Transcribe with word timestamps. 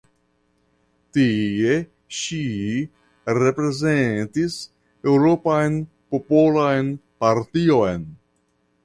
Tie 1.17 1.73
ŝi 2.19 2.39
reprezentis 3.39 4.55
Eŭropan 5.13 5.77
Popolan 6.15 6.91
Partion. 7.25 8.09